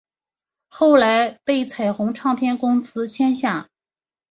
[0.67, 3.69] 后来被彩虹唱片公司签下。